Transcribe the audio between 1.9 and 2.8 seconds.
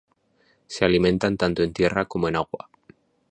como en agua.